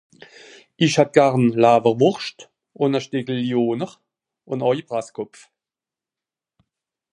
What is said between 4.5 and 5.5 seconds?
un au Presskopf